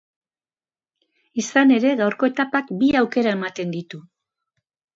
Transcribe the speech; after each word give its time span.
Izan 1.43 1.75
ere, 1.75 1.93
gaurko 2.01 2.31
etapak 2.33 2.73
bi 2.81 2.91
aukera 3.03 3.37
ematen 3.39 3.77
ditu. 3.79 4.05